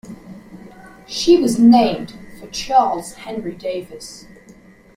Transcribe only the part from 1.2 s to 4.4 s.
was named for Charles Henry Davis.